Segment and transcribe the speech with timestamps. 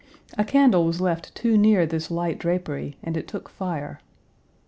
[0.35, 3.99] A candle was left too near this light drapery and it took fire.